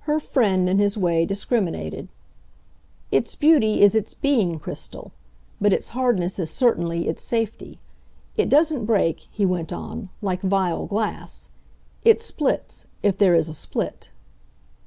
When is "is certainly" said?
6.38-7.08